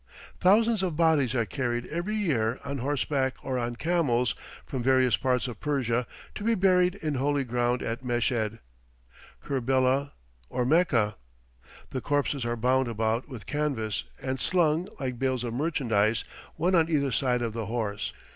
Thousands 0.39 0.81
of 0.81 0.95
bodies 0.97 1.35
are 1.35 1.45
carried 1.45 1.85
every 1.85 2.15
year, 2.15 2.59
on 2.65 2.79
horseback 2.79 3.35
or 3.43 3.59
on 3.59 3.75
camels, 3.75 4.33
from 4.65 4.81
various 4.81 5.15
parts 5.15 5.47
of 5.47 5.59
Persia, 5.59 6.07
to 6.33 6.43
be 6.43 6.55
buried 6.55 6.95
in 6.95 7.13
holy 7.13 7.43
ground 7.43 7.83
at 7.83 8.03
Meshed, 8.03 8.55
Kerbella, 9.43 10.13
or 10.49 10.65
Mecca. 10.65 11.17
The 11.91 12.01
corpses 12.01 12.45
are 12.45 12.55
bound 12.57 12.87
about 12.87 13.29
with 13.29 13.45
canvas, 13.45 14.05
and 14.19 14.39
slung, 14.39 14.87
like 14.99 15.19
bales 15.19 15.43
of 15.43 15.53
merchandise, 15.53 16.23
one 16.55 16.73
on 16.73 16.89
either 16.89 17.11
side 17.11 17.43
of 17.43 17.53
the 17.53 17.67
horse. 17.67 18.11